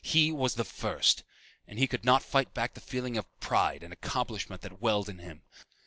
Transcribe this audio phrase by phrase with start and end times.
[0.03, 1.21] He was the first!
[1.67, 5.19] And he could not fight back the feeling of pride and accomplishment that welled in
[5.19, 5.43] him.